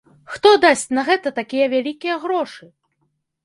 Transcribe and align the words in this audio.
Хто 0.35 0.51
дасць 0.63 0.85
на 0.99 1.03
гэта 1.11 1.33
такія 1.41 1.65
вялікія 1.77 2.15
грошы? 2.27 2.65